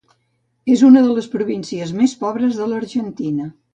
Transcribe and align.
És 0.75 0.83
una 0.87 1.03
de 1.07 1.11
les 1.17 1.29
províncies 1.35 1.93
més 2.01 2.17
pobres 2.25 2.59
de 2.63 2.71
l'Argentina. 2.73 3.51